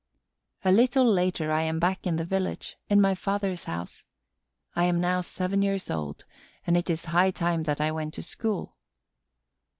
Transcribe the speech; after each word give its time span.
A 0.65 0.71
little 0.71 1.05
later 1.05 1.51
on 1.51 1.57
I 1.59 1.61
am 1.61 1.77
back 1.79 2.07
in 2.07 2.15
the 2.15 2.25
village, 2.25 2.75
in 2.89 2.99
my 2.99 3.13
father's 3.13 3.65
house. 3.65 4.03
I 4.75 4.85
am 4.85 4.99
now 4.99 5.21
seven 5.21 5.61
years 5.61 5.91
old; 5.91 6.25
and 6.65 6.75
it 6.75 6.89
is 6.89 7.05
high 7.05 7.29
time 7.29 7.61
that 7.69 7.79
I 7.79 7.91
went 7.91 8.15
to 8.15 8.23
school. 8.23 8.75